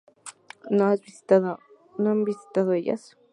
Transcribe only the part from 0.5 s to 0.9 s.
¿No